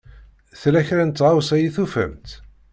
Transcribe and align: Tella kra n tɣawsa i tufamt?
Tella 0.61 0.81
kra 0.87 1.03
n 1.07 1.11
tɣawsa 1.11 1.55
i 1.59 1.69
tufamt? 1.75 2.29